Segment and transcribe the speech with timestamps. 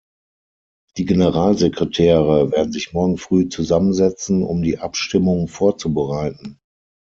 [0.97, 6.59] Die Generalsekretäre werden sich morgen früh zusammensetzen, um die Abstimmung vorzubereiten.